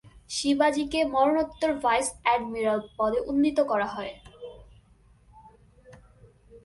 [0.29, 4.13] শিবাজিকে মরণোত্তর vice admiral পদে উন্নীত করা হয়।